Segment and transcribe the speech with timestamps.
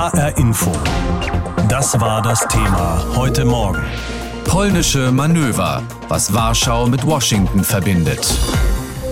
[0.00, 0.72] HR Info.
[1.68, 3.84] Das war das Thema heute Morgen.
[4.44, 8.34] Polnische Manöver, was Warschau mit Washington verbindet.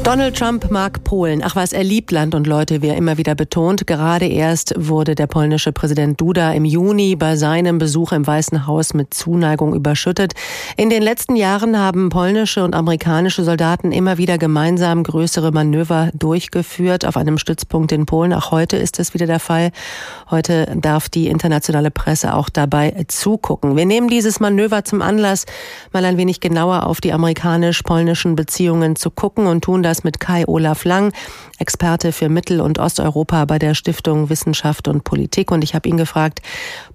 [0.09, 1.43] Donald Trump mag Polen.
[1.45, 3.87] Ach was, er liebt Land und Leute, wie er immer wieder betont.
[3.87, 8.95] Gerade erst wurde der polnische Präsident Duda im Juni bei seinem Besuch im Weißen Haus
[8.95, 10.33] mit Zuneigung überschüttet.
[10.79, 17.05] In den letzten Jahren haben polnische und amerikanische Soldaten immer wieder gemeinsam größere Manöver durchgeführt
[17.05, 18.33] auf einem Stützpunkt in Polen.
[18.33, 19.73] Auch heute ist es wieder der Fall.
[20.31, 23.77] Heute darf die internationale Presse auch dabei zugucken.
[23.77, 25.45] Wir nehmen dieses Manöver zum Anlass,
[25.93, 30.45] mal ein wenig genauer auf die amerikanisch-polnischen Beziehungen zu gucken und tun das mit Kai
[30.47, 31.13] Olaf Lang,
[31.59, 35.51] Experte für Mittel- und Osteuropa bei der Stiftung Wissenschaft und Politik.
[35.51, 36.41] Und ich habe ihn gefragt,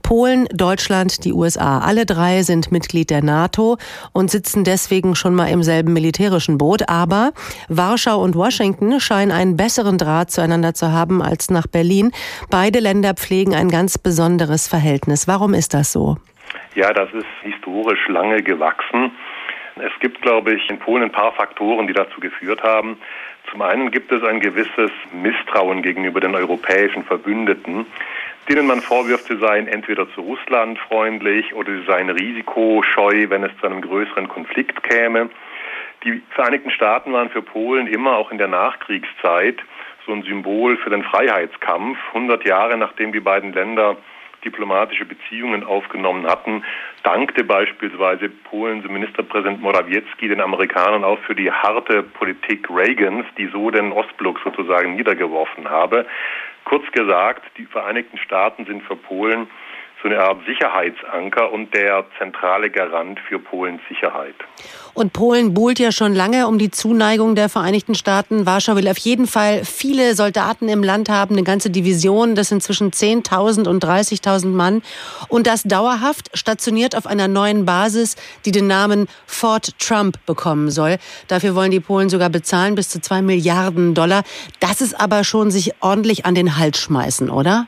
[0.02, 3.77] Polen, Deutschland, die USA, alle drei sind Mitglied der NATO
[4.11, 6.89] und sitzen deswegen schon mal im selben militärischen Boot.
[6.89, 7.31] Aber
[7.70, 12.11] Warschau und Washington scheinen einen besseren Draht zueinander zu haben als nach Berlin.
[12.49, 15.27] Beide Länder pflegen ein ganz besonderes Verhältnis.
[15.27, 16.17] Warum ist das so?
[16.75, 19.11] Ja, das ist historisch lange gewachsen.
[19.75, 22.97] Es gibt, glaube ich, in Polen ein paar Faktoren, die dazu geführt haben.
[23.49, 27.85] Zum einen gibt es ein gewisses Misstrauen gegenüber den europäischen Verbündeten,
[28.49, 33.52] denen man vorwirft, sie seien entweder zu Russland freundlich oder sie seien risikoscheu, wenn es
[33.59, 35.30] zu einem größeren Konflikt käme.
[36.03, 39.58] Die Vereinigten Staaten waren für Polen immer auch in der Nachkriegszeit
[40.05, 41.97] so ein Symbol für den Freiheitskampf.
[42.09, 43.97] 100 Jahre nachdem die beiden Länder
[44.44, 46.63] diplomatische Beziehungen aufgenommen hatten,
[47.03, 53.69] dankte beispielsweise Polens Ministerpräsident Morawiecki den Amerikanern auch für die harte Politik Reagans, die so
[53.69, 56.05] den Ostblock sozusagen niedergeworfen habe.
[56.66, 59.47] Kurz gesagt, die Vereinigten Staaten sind für Polen
[60.03, 64.35] so eine Art Sicherheitsanker und der zentrale Garant für Polens Sicherheit.
[64.93, 68.45] Und Polen buhlt ja schon lange um die Zuneigung der Vereinigten Staaten.
[68.45, 72.35] Warschau will auf jeden Fall viele Soldaten im Land haben, eine ganze Division.
[72.35, 74.83] Das sind zwischen 10.000 und 30.000 Mann.
[75.29, 80.97] Und das dauerhaft stationiert auf einer neuen Basis, die den Namen Fort Trump bekommen soll.
[81.30, 84.23] Dafür wollen die Polen sogar bezahlen bis zu zwei Milliarden Dollar.
[84.59, 87.67] Das ist aber schon sich ordentlich an den Hals schmeißen, oder?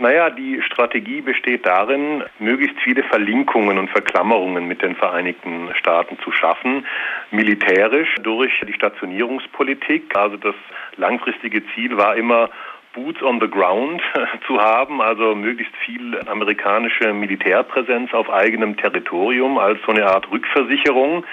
[0.00, 6.32] Naja, die Strategie besteht darin, möglichst viele Verlinkungen und Verklammerungen mit den Vereinigten Staaten zu
[6.32, 6.86] schaffen,
[7.30, 10.16] militärisch durch die Stationierungspolitik.
[10.16, 10.54] Also das
[10.96, 12.48] langfristige Ziel war immer,
[12.94, 14.00] Boots on the ground
[14.46, 21.26] zu haben, also möglichst viel amerikanische Militärpräsenz auf eigenem Territorium als so eine Art Rückversicherung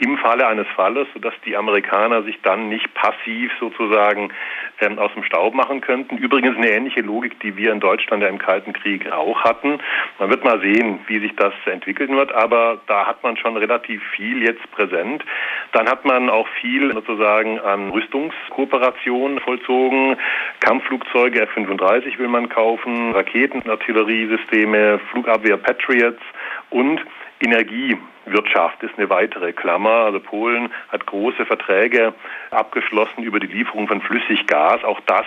[0.00, 4.30] im Falle eines Falles, sodass die Amerikaner sich dann nicht passiv sozusagen
[4.80, 6.16] ähm, aus dem Staub machen könnten.
[6.16, 9.78] Übrigens eine ähnliche Logik, die wir in Deutschland ja im Kalten Krieg auch hatten.
[10.18, 14.02] Man wird mal sehen, wie sich das entwickeln wird, aber da hat man schon relativ
[14.16, 15.24] viel jetzt präsent.
[15.72, 20.16] Dann hat man auch viel sozusagen an Rüstungskooperation vollzogen.
[20.60, 26.22] Kampfflugzeuge F-35 will man kaufen, Raketen, Artilleriesysteme, Flugabwehr Patriots
[26.70, 27.00] und
[27.40, 30.04] Energiewirtschaft ist eine weitere Klammer.
[30.06, 32.14] Also Polen hat große Verträge
[32.50, 34.84] abgeschlossen über die Lieferung von Flüssiggas.
[34.84, 35.24] Auch das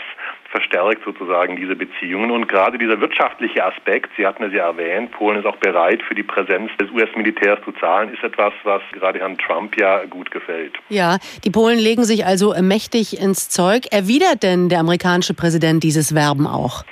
[0.51, 2.29] verstärkt sozusagen diese Beziehungen.
[2.29, 6.13] Und gerade dieser wirtschaftliche Aspekt, Sie hatten es ja erwähnt, Polen ist auch bereit, für
[6.13, 10.73] die Präsenz des US-Militärs zu zahlen, ist etwas, was gerade Herrn Trump ja gut gefällt.
[10.89, 13.87] Ja, die Polen legen sich also mächtig ins Zeug.
[13.91, 16.83] Erwidert denn der amerikanische Präsident dieses Werben auch?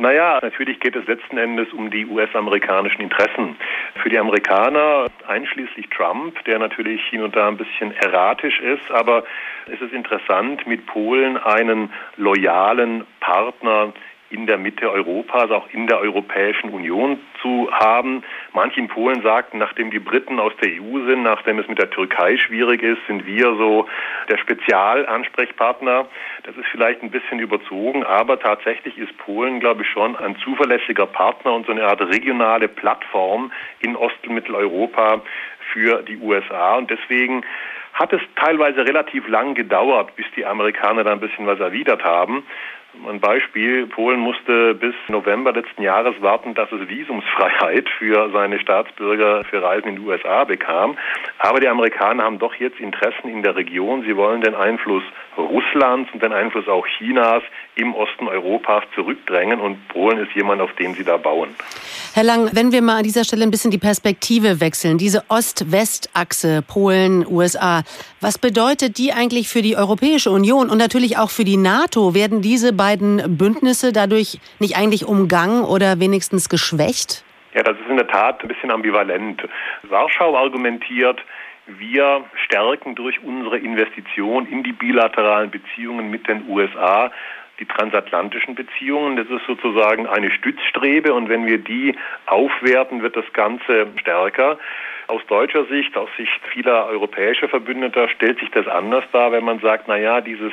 [0.00, 3.54] Naja, natürlich geht es letzten Endes um die US-amerikanischen Interessen.
[3.96, 9.24] Für die Amerikaner, einschließlich Trump, der natürlich hin und da ein bisschen erratisch ist, aber
[9.66, 13.92] es ist interessant, mit Polen einen loyalen Partner
[14.30, 18.22] in der Mitte Europas, auch in der Europäischen Union zu haben.
[18.52, 21.90] Manche in Polen sagten, nachdem die Briten aus der EU sind, nachdem es mit der
[21.90, 23.86] Türkei schwierig ist, sind wir so
[24.28, 26.06] der Spezialansprechpartner.
[26.44, 31.06] Das ist vielleicht ein bisschen überzogen, aber tatsächlich ist Polen, glaube ich, schon ein zuverlässiger
[31.06, 35.22] Partner und so eine Art regionale Plattform in Ost- und Mitteleuropa
[35.72, 36.76] für die USA.
[36.76, 37.44] Und deswegen
[37.92, 42.44] hat es teilweise relativ lang gedauert, bis die Amerikaner da ein bisschen was erwidert haben.
[43.08, 49.44] Ein Beispiel, Polen musste bis November letzten Jahres warten, dass es Visumsfreiheit für seine Staatsbürger
[49.44, 50.98] für Reisen in die USA bekam.
[51.38, 54.02] Aber die Amerikaner haben doch jetzt Interessen in der Region.
[54.02, 55.04] Sie wollen den Einfluss
[55.36, 57.42] Russlands und den Einfluss auch Chinas
[57.76, 61.50] im Osten Europas zurückdrängen und Polen ist jemand, auf den sie da bauen.
[62.12, 66.62] Herr Lang, wenn wir mal an dieser Stelle ein bisschen die Perspektive wechseln, diese Ost-West-Achse
[66.66, 67.82] Polen, USA,
[68.20, 72.14] was bedeutet die eigentlich für die Europäische Union und natürlich auch für die NATO?
[72.14, 77.26] Werden diese beiden Bündnisse dadurch nicht eigentlich umgangen oder wenigstens geschwächt?
[77.52, 79.42] Ja, das ist in der Tat ein bisschen ambivalent.
[79.82, 81.20] Warschau argumentiert,
[81.66, 87.10] wir stärken durch unsere Investition in die bilateralen Beziehungen mit den USA
[87.58, 89.16] die transatlantischen Beziehungen.
[89.16, 91.94] Das ist sozusagen eine Stützstrebe und wenn wir die
[92.24, 94.58] aufwerten, wird das Ganze stärker.
[95.06, 99.58] Aus deutscher Sicht, aus Sicht vieler europäischer Verbündeter stellt sich das anders dar, wenn man
[99.60, 100.52] sagt, na ja, dieses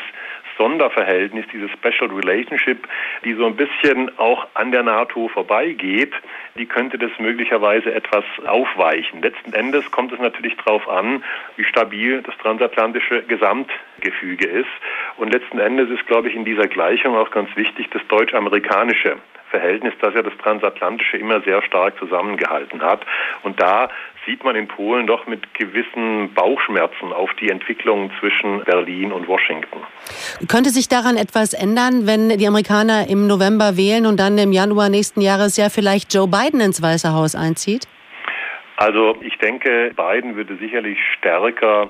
[0.58, 2.88] Sonderverhältnis, diese Special Relationship,
[3.24, 6.14] die so ein bisschen auch an der NATO vorbeigeht,
[6.58, 9.22] die könnte das möglicherweise etwas aufweichen.
[9.22, 11.24] Letzten Endes kommt es natürlich darauf an,
[11.56, 14.70] wie stabil das transatlantische Gesamtgefüge ist.
[15.18, 19.18] Und letzten Endes ist, glaube ich, in dieser Gleichung auch ganz wichtig das deutsch-amerikanische
[19.58, 23.02] Verhältnis, das ja das Transatlantische immer sehr stark zusammengehalten hat.
[23.42, 23.90] Und da
[24.26, 29.80] sieht man in Polen doch mit gewissen Bauchschmerzen auf die Entwicklung zwischen Berlin und Washington.
[30.48, 34.90] Könnte sich daran etwas ändern, wenn die Amerikaner im November wählen und dann im Januar
[34.90, 37.88] nächsten Jahres ja vielleicht Joe Biden ins Weiße Haus einzieht?
[38.76, 41.90] Also ich denke, Biden würde sicherlich stärker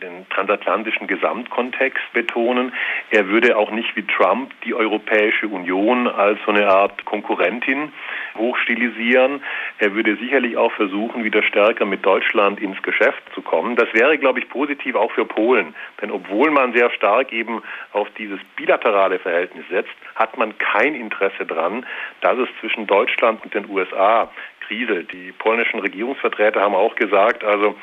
[0.00, 2.72] den transatlantischen Gesamtkontext betonen.
[3.10, 7.92] Er würde auch nicht wie Trump die Europäische Union als so eine Art Konkurrentin
[8.36, 9.42] hochstilisieren.
[9.78, 13.76] Er würde sicherlich auch versuchen, wieder stärker mit Deutschland ins Geschäft zu kommen.
[13.76, 15.74] Das wäre, glaube ich, positiv auch für Polen.
[16.00, 17.62] Denn obwohl man sehr stark eben
[17.92, 21.84] auf dieses bilaterale Verhältnis setzt, hat man kein Interesse daran,
[22.20, 24.30] dass es zwischen Deutschland und den USA
[24.68, 25.12] kriselt.
[25.12, 27.74] Die polnischen Regierungsvertreter haben auch gesagt, also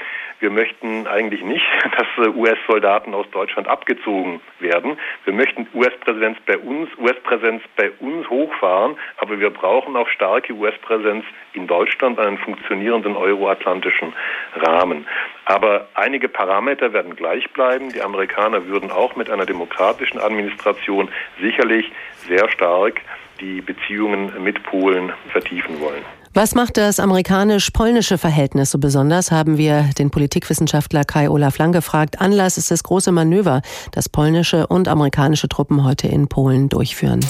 [0.46, 1.66] wir möchten eigentlich nicht,
[1.98, 4.96] dass äh, US-Soldaten aus Deutschland abgezogen werden.
[5.24, 11.26] Wir möchten US-Präsenz bei uns, US-Präsenz bei uns hochfahren, aber wir brauchen auch starke US-Präsenz
[11.54, 14.14] in Deutschland, einen funktionierenden euroatlantischen
[14.56, 15.08] Rahmen.
[15.46, 17.92] Aber einige Parameter werden gleich bleiben.
[17.92, 21.10] Die Amerikaner würden auch mit einer demokratischen Administration
[21.42, 21.92] sicherlich
[22.28, 23.02] sehr stark
[23.40, 26.06] die Beziehungen mit Polen vertiefen wollen.
[26.38, 32.20] Was macht das amerikanisch-polnische Verhältnis so besonders, haben wir den Politikwissenschaftler Kai Olaf Lang gefragt.
[32.20, 33.62] Anlass ist das große Manöver,
[33.92, 37.22] das polnische und amerikanische Truppen heute in Polen durchführen.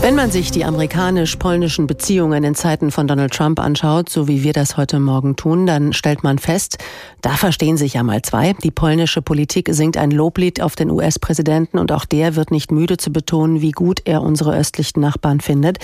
[0.00, 4.52] Wenn man sich die amerikanisch-polnischen Beziehungen in Zeiten von Donald Trump anschaut, so wie wir
[4.52, 6.78] das heute Morgen tun, dann stellt man fest,
[7.20, 8.54] da verstehen sich ja mal zwei.
[8.62, 12.96] Die polnische Politik singt ein Loblied auf den US-Präsidenten und auch der wird nicht müde
[12.96, 15.78] zu betonen, wie gut er unsere östlichen Nachbarn findet.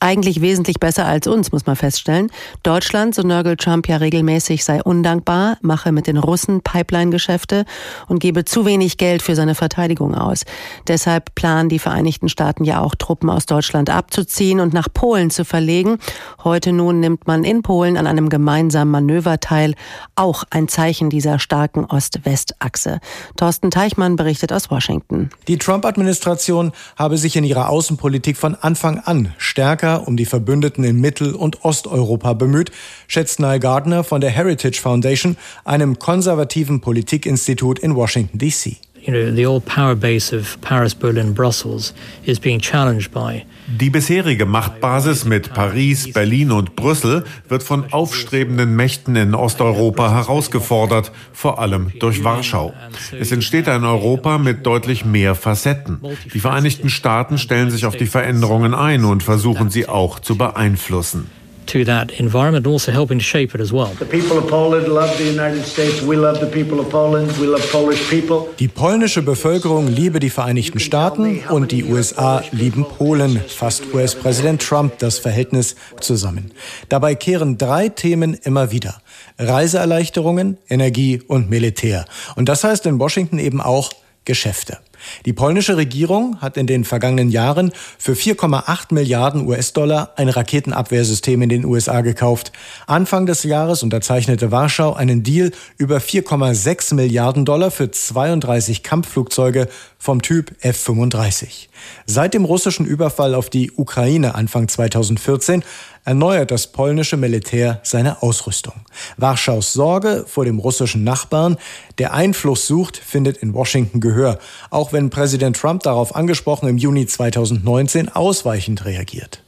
[0.00, 2.30] Eigentlich wesentlich besser als uns, muss man feststellen.
[2.62, 7.64] Deutschland, so nörgelt Trump ja regelmäßig, sei undankbar, mache mit den Russen Pipeline-Geschäfte
[8.08, 10.44] und gebe zu wenig Geld für seine Verteidigung aus.
[10.88, 15.44] Deshalb planen die Vereinigten Staaten ja auch Truppen aus Deutschland abzuziehen und nach Polen zu
[15.44, 15.98] verlegen.
[16.42, 19.74] Heute nun nimmt man in Polen an einem gemeinsamen Manöver teil.
[20.16, 20.68] Auch ein
[21.10, 23.00] dieser starken Ost-West-Achse.
[23.36, 25.30] Thorsten Teichmann berichtet aus Washington.
[25.46, 31.00] Die Trump-Administration habe sich in ihrer Außenpolitik von Anfang an stärker um die Verbündeten in
[31.00, 32.70] Mittel- und Osteuropa bemüht,
[33.08, 39.30] schätzt Niall Gardner von der Heritage Foundation, einem konservativen Politikinstitut in Washington, D.C you know,
[39.30, 41.92] the old power base of Paris, Berlin, Brussels
[42.24, 43.44] is being challenged by
[43.78, 51.12] die bisherige Machtbasis mit Paris, Berlin und Brüssel wird von aufstrebenden Mächten in Osteuropa herausgefordert,
[51.32, 52.74] vor allem durch Warschau.
[53.18, 56.00] Es entsteht ein Europa mit deutlich mehr Facetten.
[56.34, 61.30] Die Vereinigten Staaten stellen sich auf die Veränderungen ein und versuchen sie auch zu beeinflussen
[61.70, 63.90] to that environment and also helping to shape it as well.
[63.98, 66.02] The people of Poland love the United States.
[66.02, 67.30] We love the people of Poland.
[67.38, 68.48] We love Polish people.
[68.58, 74.98] Die polnische Bevölkerung liebe die Vereinigten Staaten und die USA lieben Polen, fasst US-Präsident Trump
[74.98, 76.52] das Verhältnis zusammen.
[76.88, 79.00] Dabei kehren drei Themen immer wieder.
[79.38, 82.04] Reiseerleichterungen, Energie und Militär.
[82.36, 83.90] Und das heißt in Washington eben auch
[84.24, 84.78] Geschäfte.
[85.26, 91.48] Die polnische Regierung hat in den vergangenen Jahren für 4,8 Milliarden US-Dollar ein Raketenabwehrsystem in
[91.48, 92.52] den USA gekauft.
[92.86, 100.22] Anfang des Jahres unterzeichnete Warschau einen Deal über 4,6 Milliarden Dollar für 32 Kampfflugzeuge vom
[100.22, 101.68] Typ F-35.
[102.06, 105.62] Seit dem russischen Überfall auf die Ukraine Anfang 2014
[106.04, 108.74] erneuert das polnische Militär seine Ausrüstung.
[109.16, 111.56] Warschaus Sorge vor dem russischen Nachbarn,
[111.98, 114.38] der Einfluss sucht, findet in Washington Gehör,
[114.70, 119.42] auch wenn Präsident Trump darauf angesprochen im Juni 2019 ausweichend reagiert.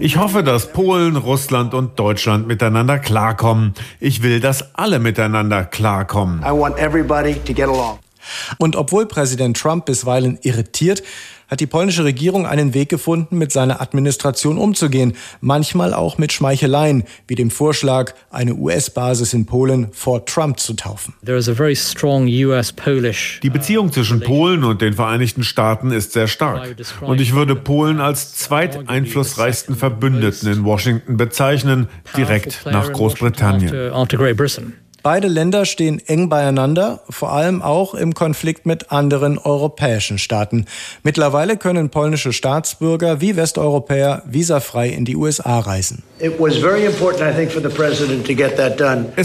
[0.00, 3.74] Ich hoffe, dass Polen, Russland und Deutschland miteinander klarkommen.
[4.00, 6.42] Ich will, dass alle miteinander klarkommen.
[8.58, 11.02] Und obwohl Präsident Trump bisweilen irritiert,
[11.48, 17.04] hat die polnische Regierung einen Weg gefunden, mit seiner Administration umzugehen, manchmal auch mit Schmeicheleien,
[17.26, 21.14] wie dem Vorschlag, eine US-Basis in Polen vor Trump zu taufen.
[23.42, 26.76] Die Beziehung zwischen Polen und den Vereinigten Staaten ist sehr stark.
[27.00, 33.72] Und ich würde Polen als zweiteinflussreichsten Verbündeten in Washington bezeichnen, direkt nach Großbritannien.
[35.04, 40.64] Beide Länder stehen eng beieinander, vor allem auch im Konflikt mit anderen europäischen Staaten.
[41.02, 46.02] Mittlerweile können polnische Staatsbürger wie Westeuropäer visafrei in die USA reisen.
[46.18, 46.30] Es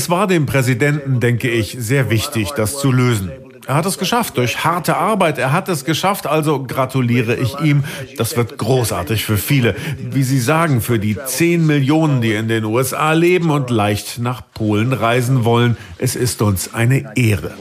[0.09, 3.31] war dem Präsidenten, denke ich, sehr wichtig, das zu lösen.
[3.69, 5.37] Er hat es geschafft durch harte Arbeit.
[5.37, 7.83] Er hat es geschafft, also gratuliere ich ihm.
[8.17, 9.75] Das wird großartig für viele.
[10.09, 14.41] Wie Sie sagen, für die 10 Millionen, die in den USA leben und leicht nach
[14.55, 15.77] Polen reisen wollen.
[15.99, 17.51] Es ist uns eine Ehre.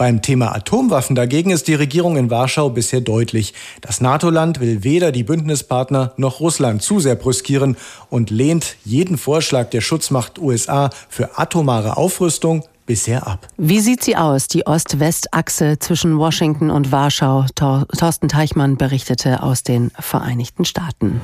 [0.00, 3.52] Beim Thema Atomwaffen dagegen ist die Regierung in Warschau bisher deutlich.
[3.82, 7.76] Das NATO-Land will weder die Bündnispartner noch Russland zu sehr brüskieren
[8.08, 13.46] und lehnt jeden Vorschlag der Schutzmacht USA für atomare Aufrüstung bisher ab.
[13.58, 17.44] Wie sieht sie aus, die Ost-West-Achse zwischen Washington und Warschau?
[17.54, 21.20] Thorsten Teichmann berichtete aus den Vereinigten Staaten.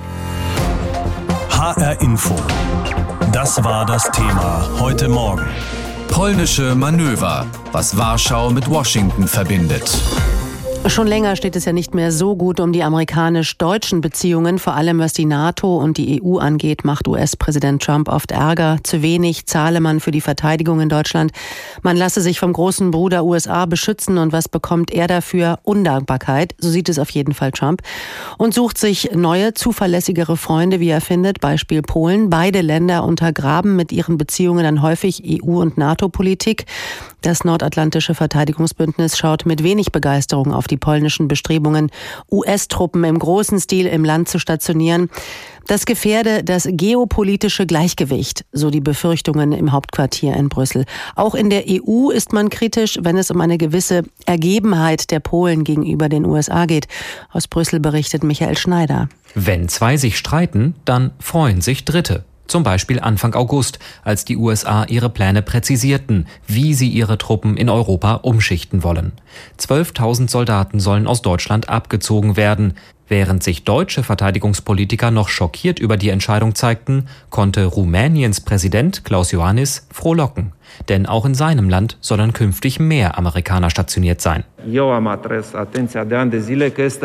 [1.48, 2.36] HR Info.
[3.32, 5.46] Das war das Thema heute Morgen.
[6.08, 9.90] Polnische Manöver, was Warschau mit Washington verbindet.
[10.88, 14.58] Schon länger steht es ja nicht mehr so gut um die amerikanisch-deutschen Beziehungen.
[14.58, 18.78] Vor allem was die NATO und die EU angeht, macht US-Präsident Trump oft Ärger.
[18.82, 21.32] Zu wenig zahle man für die Verteidigung in Deutschland.
[21.82, 25.58] Man lasse sich vom großen Bruder USA beschützen und was bekommt er dafür?
[25.64, 26.54] Undankbarkeit.
[26.58, 27.82] So sieht es auf jeden Fall Trump.
[28.38, 31.40] Und sucht sich neue, zuverlässigere Freunde, wie er findet.
[31.40, 32.30] Beispiel Polen.
[32.30, 36.64] Beide Länder untergraben mit ihren Beziehungen dann häufig EU- und NATO-Politik.
[37.26, 41.90] Das nordatlantische Verteidigungsbündnis schaut mit wenig Begeisterung auf die polnischen Bestrebungen,
[42.30, 45.10] US-Truppen im großen Stil im Land zu stationieren.
[45.66, 50.84] Das gefährde das geopolitische Gleichgewicht, so die Befürchtungen im Hauptquartier in Brüssel.
[51.16, 55.64] Auch in der EU ist man kritisch, wenn es um eine gewisse Ergebenheit der Polen
[55.64, 56.86] gegenüber den USA geht.
[57.32, 59.08] Aus Brüssel berichtet Michael Schneider.
[59.34, 62.24] Wenn zwei sich streiten, dann freuen sich Dritte.
[62.46, 67.68] Zum Beispiel Anfang August, als die USA ihre Pläne präzisierten, wie sie ihre Truppen in
[67.68, 69.12] Europa umschichten wollen.
[69.58, 72.74] 12.000 Soldaten sollen aus Deutschland abgezogen werden.
[73.08, 79.86] Während sich deutsche Verteidigungspolitiker noch schockiert über die Entscheidung zeigten, konnte Rumäniens Präsident Klaus Iohannis
[79.92, 80.52] frohlocken.
[80.88, 84.42] Denn auch in seinem Land sollen künftig mehr Amerikaner stationiert sein.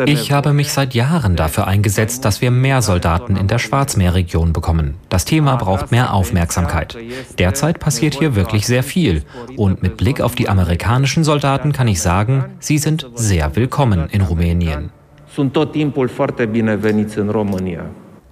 [0.06, 4.96] Ich habe mich seit Jahren dafür eingesetzt, dass wir mehr Soldaten in der Schwarzmeerregion bekommen.
[5.08, 6.98] Das Thema braucht mehr Aufmerksamkeit.
[7.38, 9.22] Derzeit passiert hier wirklich sehr viel.
[9.56, 14.22] Und mit Blick auf die amerikanischen Soldaten kann ich sagen, sie sind sehr willkommen in
[14.22, 14.90] Rumänien.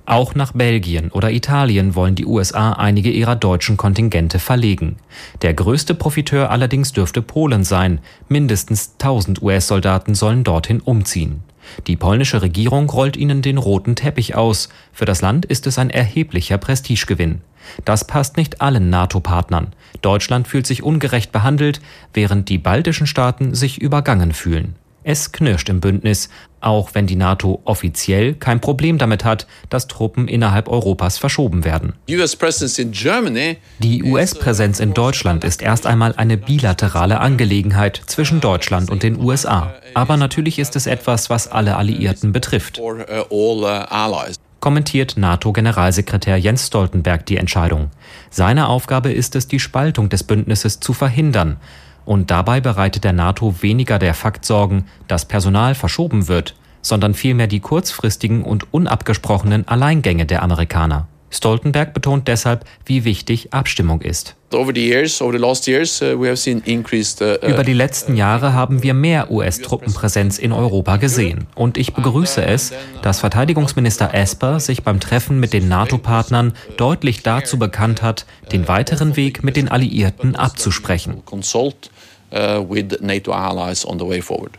[0.04, 4.96] Auch nach Belgien oder Italien wollen die USA einige ihrer deutschen Kontingente verlegen.
[5.40, 8.00] Der größte Profiteur allerdings dürfte Polen sein.
[8.28, 11.44] Mindestens 1000 US-Soldaten sollen dorthin umziehen.
[11.86, 14.68] Die polnische Regierung rollt ihnen den roten Teppich aus.
[14.92, 17.42] Für das Land ist es ein erheblicher Prestigegewinn.
[17.84, 19.68] Das passt nicht allen NATO-Partnern.
[20.02, 21.80] Deutschland fühlt sich ungerecht behandelt,
[22.12, 24.74] während die baltischen Staaten sich übergangen fühlen.
[25.02, 26.28] Es knirscht im Bündnis,
[26.60, 31.94] auch wenn die NATO offiziell kein Problem damit hat, dass Truppen innerhalb Europas verschoben werden.
[33.78, 39.72] Die US-Präsenz in Deutschland ist erst einmal eine bilaterale Angelegenheit zwischen Deutschland und den USA.
[39.94, 42.78] Aber natürlich ist es etwas, was alle Alliierten betrifft.
[44.60, 47.90] Kommentiert NATO-Generalsekretär Jens Stoltenberg die Entscheidung.
[48.28, 51.56] Seine Aufgabe ist es, die Spaltung des Bündnisses zu verhindern.
[52.04, 57.46] Und dabei bereitet der NATO weniger der Fakt Sorgen, dass Personal verschoben wird, sondern vielmehr
[57.46, 61.08] die kurzfristigen und unabgesprochenen Alleingänge der Amerikaner.
[61.30, 64.36] Stoltenberg betont deshalb, wie wichtig Abstimmung ist.
[64.52, 64.82] Uh, uh, Über
[67.62, 71.46] die letzten Jahre haben wir mehr US-Truppenpräsenz in Europa gesehen.
[71.54, 72.72] Und ich begrüße es,
[73.02, 79.14] dass Verteidigungsminister Esper sich beim Treffen mit den NATO-Partnern deutlich dazu bekannt hat, den weiteren
[79.14, 81.22] Weg mit den Alliierten abzusprechen.
[82.32, 82.64] Uh,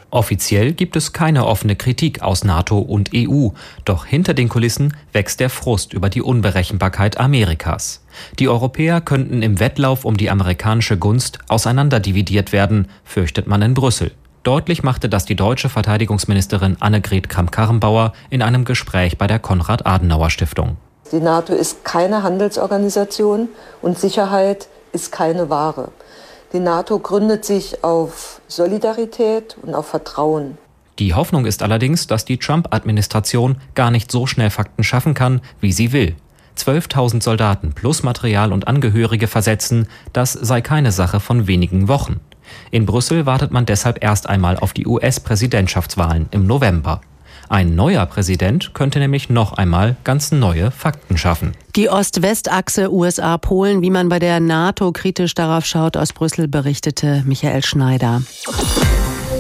[0.10, 3.50] Offiziell gibt es keine offene Kritik aus NATO und EU,
[3.86, 8.04] doch hinter den Kulissen wächst der Frust über die Unberechenbarkeit Amerikas.
[8.40, 14.12] Die Europäer könnten im Wettlauf um die amerikanische Gunst auseinanderdividiert werden, fürchtet man in Brüssel.
[14.44, 20.76] Deutlich machte das die deutsche Verteidigungsministerin Annegret Kramp-Karrenbauer in einem Gespräch bei der Konrad-Adenauer-Stiftung.
[21.14, 23.48] Die NATO ist keine Handelsorganisation
[23.82, 25.92] und Sicherheit ist keine Ware.
[26.54, 30.58] Die NATO gründet sich auf Solidarität und auf Vertrauen.
[31.00, 35.72] Die Hoffnung ist allerdings, dass die Trump-Administration gar nicht so schnell Fakten schaffen kann, wie
[35.72, 36.16] sie will.
[36.58, 42.20] 12.000 Soldaten plus Material und Angehörige versetzen, das sei keine Sache von wenigen Wochen.
[42.70, 47.00] In Brüssel wartet man deshalb erst einmal auf die US-Präsidentschaftswahlen im November.
[47.52, 51.52] Ein neuer Präsident könnte nämlich noch einmal ganz neue Fakten schaffen.
[51.76, 57.62] Die Ost-West-Achse USA-Polen, wie man bei der NATO kritisch darauf schaut, aus Brüssel berichtete Michael
[57.62, 58.22] Schneider.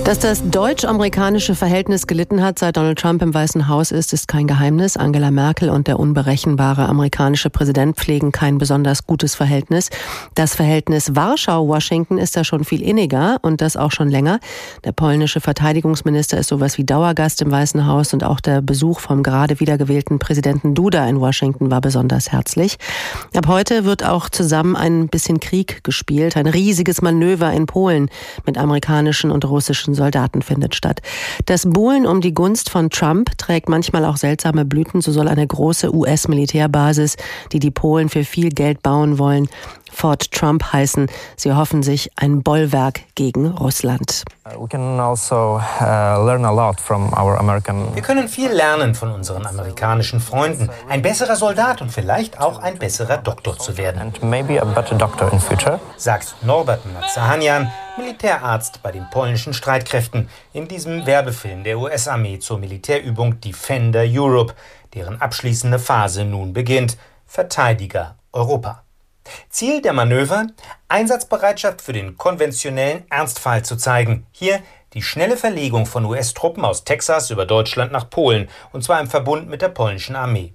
[0.03, 4.47] Dass das deutsch-amerikanische Verhältnis gelitten hat, seit Donald Trump im Weißen Haus ist, ist kein
[4.47, 4.97] Geheimnis.
[4.97, 9.89] Angela Merkel und der unberechenbare amerikanische Präsident pflegen kein besonders gutes Verhältnis.
[10.33, 14.39] Das Verhältnis Warschau-Washington ist da schon viel inniger und das auch schon länger.
[14.83, 19.23] Der polnische Verteidigungsminister ist sowas wie Dauergast im Weißen Haus und auch der Besuch vom
[19.23, 22.77] gerade wiedergewählten Präsidenten Duda in Washington war besonders herzlich.
[23.35, 28.09] Ab heute wird auch zusammen ein bisschen Krieg gespielt, ein riesiges Manöver in Polen
[28.45, 31.01] mit amerikanischen und russischen russischen Soldaten findet statt.
[31.45, 35.01] Das Buhlen um die Gunst von Trump trägt manchmal auch seltsame Blüten.
[35.01, 37.17] So soll eine große US-Militärbasis,
[37.51, 39.47] die die Polen für viel Geld bauen wollen,
[39.91, 41.07] Fort Trump heißen.
[41.35, 44.23] Sie hoffen sich ein Bollwerk gegen Russland.
[44.43, 44.69] Also, uh,
[47.95, 50.69] Wir können viel lernen von unseren amerikanischen Freunden.
[50.89, 54.13] Ein besserer Soldat und vielleicht auch ein besserer Doktor zu werden.
[55.97, 63.39] Sagt Norbert Nazahanian, Militärarzt bei den polnischen Streitkräften, in diesem Werbefilm der US-Armee zur Militärübung
[63.41, 64.55] Defender Europe,
[64.93, 66.97] deren abschließende Phase nun beginnt.
[67.27, 68.83] Verteidiger Europa.
[69.49, 70.47] Ziel der Manöver,
[70.87, 74.25] Einsatzbereitschaft für den konventionellen Ernstfall zu zeigen.
[74.31, 74.61] Hier
[74.93, 79.49] die schnelle Verlegung von US-Truppen aus Texas über Deutschland nach Polen, und zwar im Verbund
[79.49, 80.53] mit der polnischen Armee.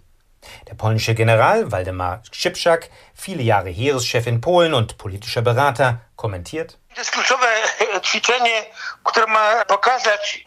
[0.68, 6.78] Der polnische General Waldemar Szypczak, viele Jahre Heereschef in Polen und politischer Berater, kommentiert.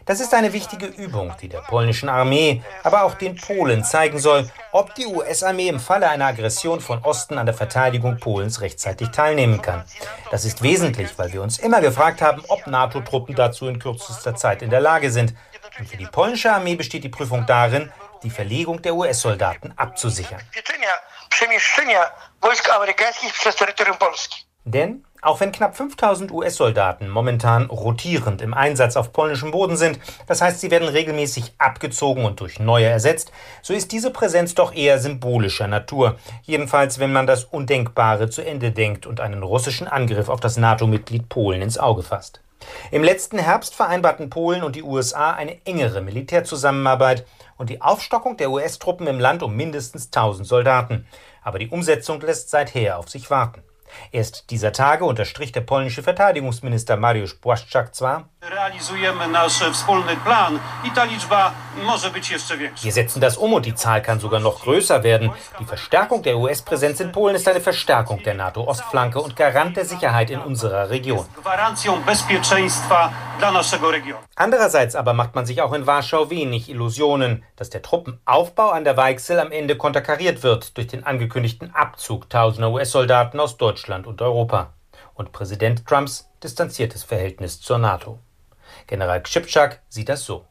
[0.05, 4.49] Das ist eine wichtige Übung, die der polnischen Armee, aber auch den Polen zeigen soll,
[4.71, 9.61] ob die US-Armee im Falle einer Aggression von Osten an der Verteidigung Polens rechtzeitig teilnehmen
[9.61, 9.83] kann.
[10.31, 14.63] Das ist wesentlich, weil wir uns immer gefragt haben, ob NATO-Truppen dazu in kürzester Zeit
[14.63, 15.35] in der Lage sind.
[15.77, 17.91] Und für die polnische Armee besteht die Prüfung darin,
[18.23, 20.41] die Verlegung der US-Soldaten abzusichern.
[24.65, 30.41] Denn auch wenn knapp 5000 US-Soldaten momentan rotierend im Einsatz auf polnischem Boden sind, das
[30.41, 34.99] heißt, sie werden regelmäßig abgezogen und durch neue ersetzt, so ist diese Präsenz doch eher
[34.99, 36.17] symbolischer Natur.
[36.43, 41.27] Jedenfalls, wenn man das Undenkbare zu Ende denkt und einen russischen Angriff auf das NATO-Mitglied
[41.27, 42.41] Polen ins Auge fasst.
[42.91, 47.25] Im letzten Herbst vereinbarten Polen und die USA eine engere Militärzusammenarbeit
[47.57, 51.07] und die Aufstockung der US-Truppen im Land um mindestens 1000 Soldaten.
[51.41, 53.63] Aber die Umsetzung lässt seither auf sich warten.
[54.11, 58.29] Erst dieser Tage unterstrich der polnische Verteidigungsminister Mariusz Błaszczak zwar,
[62.81, 65.31] wir setzen das um und die Zahl kann sogar noch größer werden.
[65.59, 70.29] Die Verstärkung der US-Präsenz in Polen ist eine Verstärkung der NATO-Ostflanke und Garant der Sicherheit
[70.29, 71.25] in unserer Region.
[74.35, 78.95] Andererseits aber macht man sich auch in Warschau wenig Illusionen, dass der Truppenaufbau an der
[78.95, 84.73] Weichsel am Ende konterkariert wird durch den angekündigten Abzug tausender US-Soldaten aus Deutschland und Europa
[85.13, 88.19] und Präsident Trumps distanziertes Verhältnis zur NATO.
[88.87, 90.45] General Kschipczak sieht das so.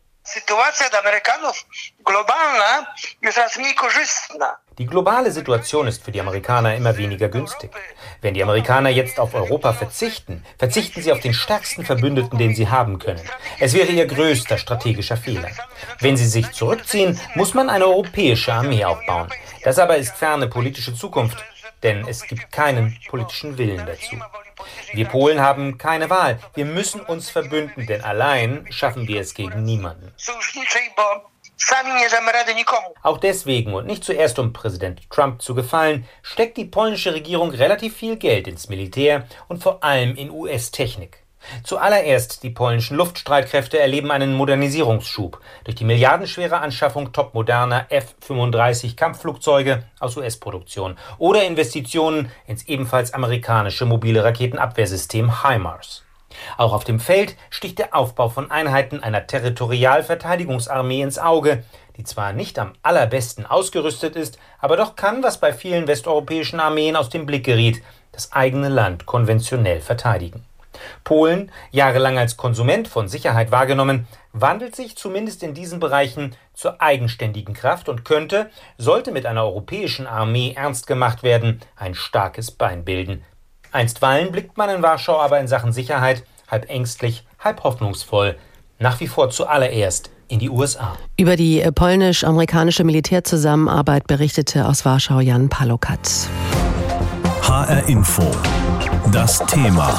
[4.79, 7.71] Die globale Situation ist für die Amerikaner immer weniger günstig.
[8.23, 12.69] Wenn die Amerikaner jetzt auf Europa verzichten, verzichten sie auf den stärksten Verbündeten, den sie
[12.69, 13.23] haben können.
[13.59, 15.51] Es wäre ihr größter strategischer Fehler.
[16.01, 19.29] Wenn sie sich zurückziehen, muss man eine europäische Armee aufbauen.
[19.65, 21.45] Das aber ist ferne politische Zukunft,
[21.83, 24.17] denn es gibt keinen politischen Willen dazu.
[24.93, 26.39] Wir Polen haben keine Wahl.
[26.55, 30.13] Wir müssen uns verbünden, denn allein schaffen wir es gegen niemanden.
[33.03, 37.97] Auch deswegen und nicht zuerst um Präsident Trump zu gefallen, steckt die polnische Regierung relativ
[37.97, 41.28] viel Geld ins Militär und vor allem in US-Technik.
[41.65, 50.17] Zuallererst die polnischen Luftstreitkräfte erleben einen Modernisierungsschub durch die milliardenschwere Anschaffung topmoderner F-35 Kampfflugzeuge aus
[50.17, 56.05] US-Produktion oder Investitionen ins ebenfalls amerikanische mobile Raketenabwehrsystem HIMARS.
[56.57, 61.65] Auch auf dem Feld sticht der Aufbau von Einheiten einer Territorialverteidigungsarmee ins Auge,
[61.97, 66.97] die zwar nicht am allerbesten ausgerüstet ist, aber doch kann, was bei vielen westeuropäischen Armeen
[66.97, 67.83] aus dem Blick geriet,
[68.13, 70.45] das eigene Land konventionell verteidigen.
[71.05, 77.55] Polen, jahrelang als Konsument von Sicherheit wahrgenommen, wandelt sich zumindest in diesen Bereichen zur eigenständigen
[77.55, 83.25] Kraft und könnte, sollte mit einer europäischen Armee ernst gemacht werden, ein starkes Bein bilden.
[83.73, 88.37] Einstweilen blickt man in Warschau aber in Sachen Sicherheit halb ängstlich, halb hoffnungsvoll,
[88.79, 90.97] nach wie vor zuallererst in die USA.
[91.17, 96.29] Über die polnisch-amerikanische Militärzusammenarbeit berichtete aus Warschau Jan Palokat.
[97.43, 98.23] HR Info.
[99.11, 99.99] Das Thema.